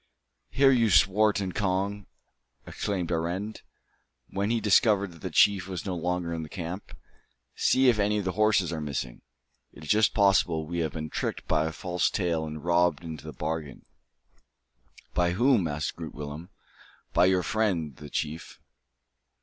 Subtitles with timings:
[0.49, 2.07] "Here, you Swart and Cong!"
[2.65, 3.61] exclaimed Arend,
[4.31, 6.97] when he discovered that the chief was no longer in the camp,
[7.55, 9.21] "see if any of the horses are missing.
[9.71, 13.25] It is just possible we have been tricked by a false tale and robbed into
[13.25, 13.85] the bargain."
[15.13, 16.49] "By whom?" asked Groot Willem.
[17.13, 18.59] "By your friend, the chief.